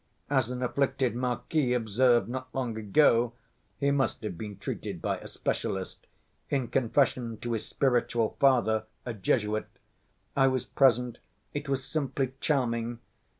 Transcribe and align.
As 0.31 0.49
an 0.49 0.63
afflicted 0.63 1.15
marquis 1.15 1.73
observed 1.75 2.27
not 2.27 2.47
long 2.55 2.75
ago 2.75 3.33
(he 3.77 3.91
must 3.91 4.23
have 4.23 4.35
been 4.35 4.57
treated 4.57 4.99
by 4.99 5.19
a 5.19 5.27
specialist) 5.27 6.07
in 6.49 6.69
confession 6.69 7.37
to 7.41 7.51
his 7.53 7.67
spiritual 7.67 8.35
father—a 8.39 9.13
Jesuit. 9.13 9.67
I 10.35 10.47
was 10.47 10.65
present, 10.65 11.19
it 11.53 11.69
was 11.69 11.85
simply 11.85 12.33
charming. 12.39 12.97